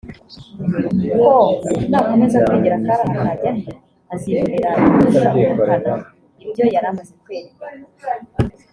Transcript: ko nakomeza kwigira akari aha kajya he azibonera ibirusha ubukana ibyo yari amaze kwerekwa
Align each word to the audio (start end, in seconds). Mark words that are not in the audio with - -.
ko 1.15 1.31
nakomeza 1.89 2.37
kwigira 2.45 2.75
akari 2.79 2.93
aha 3.09 3.23
kajya 3.29 3.51
he 3.61 3.71
azibonera 4.13 4.69
ibirusha 4.79 5.29
ubukana 5.37 5.93
ibyo 6.43 6.63
yari 6.73 6.87
amaze 6.91 7.13
kwerekwa 7.23 7.67